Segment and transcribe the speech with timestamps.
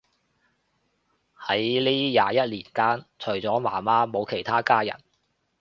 [1.39, 4.95] 喺呢廿一年間，除咗媽媽冇其他家人